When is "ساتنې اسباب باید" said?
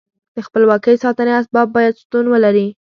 1.03-1.99